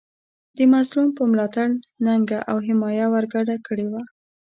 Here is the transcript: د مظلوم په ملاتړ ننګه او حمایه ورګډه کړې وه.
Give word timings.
د 0.57 0.59
مظلوم 0.73 1.09
په 1.17 1.23
ملاتړ 1.31 1.67
ننګه 2.05 2.39
او 2.51 2.57
حمایه 2.67 3.07
ورګډه 3.13 3.55
کړې 3.67 3.85
وه. 3.91 4.03